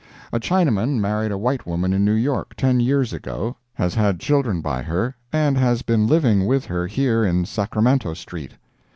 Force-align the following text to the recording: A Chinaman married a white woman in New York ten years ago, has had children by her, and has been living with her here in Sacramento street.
A 0.33 0.39
Chinaman 0.39 0.99
married 0.99 1.31
a 1.31 1.37
white 1.37 1.67
woman 1.67 1.93
in 1.93 2.03
New 2.03 2.15
York 2.15 2.55
ten 2.55 2.79
years 2.79 3.13
ago, 3.13 3.57
has 3.75 3.93
had 3.93 4.19
children 4.19 4.59
by 4.59 4.81
her, 4.81 5.15
and 5.31 5.59
has 5.59 5.83
been 5.83 6.07
living 6.07 6.47
with 6.47 6.65
her 6.65 6.87
here 6.87 7.23
in 7.23 7.45
Sacramento 7.45 8.15
street. 8.15 8.53